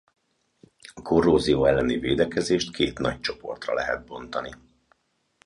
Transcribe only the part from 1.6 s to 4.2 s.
elleni védekezést két nagy csoportra lehet